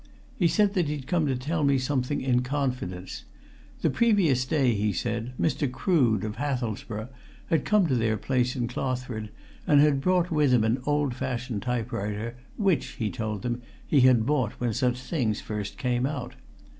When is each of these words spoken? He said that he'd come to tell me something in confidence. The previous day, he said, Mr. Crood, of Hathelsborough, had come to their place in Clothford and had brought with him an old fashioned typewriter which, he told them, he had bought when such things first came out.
He 0.35 0.47
said 0.47 0.73
that 0.73 0.87
he'd 0.87 1.05
come 1.05 1.27
to 1.27 1.35
tell 1.35 1.63
me 1.63 1.77
something 1.77 2.21
in 2.21 2.41
confidence. 2.41 3.23
The 3.81 3.91
previous 3.91 4.45
day, 4.45 4.73
he 4.73 4.93
said, 4.93 5.33
Mr. 5.39 5.71
Crood, 5.71 6.23
of 6.23 6.37
Hathelsborough, 6.37 7.09
had 7.51 7.65
come 7.65 7.85
to 7.85 7.93
their 7.93 8.17
place 8.17 8.55
in 8.55 8.67
Clothford 8.67 9.29
and 9.67 9.79
had 9.79 10.01
brought 10.01 10.31
with 10.31 10.55
him 10.55 10.63
an 10.63 10.81
old 10.87 11.13
fashioned 11.13 11.61
typewriter 11.61 12.35
which, 12.57 12.93
he 12.97 13.11
told 13.11 13.43
them, 13.43 13.61
he 13.85 14.01
had 14.01 14.25
bought 14.25 14.53
when 14.53 14.73
such 14.73 14.99
things 14.99 15.39
first 15.39 15.77
came 15.77 16.07
out. 16.07 16.33